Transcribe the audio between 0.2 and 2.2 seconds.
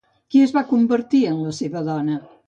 Qui es va convertir en la seva dona?